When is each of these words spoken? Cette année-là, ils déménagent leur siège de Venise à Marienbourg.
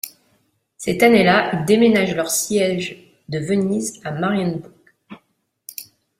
Cette 0.77 1.03
année-là, 1.03 1.51
ils 1.53 1.63
déménagent 1.65 2.15
leur 2.15 2.31
siège 2.31 3.13
de 3.29 3.37
Venise 3.37 4.01
à 4.03 4.09
Marienbourg. 4.09 4.71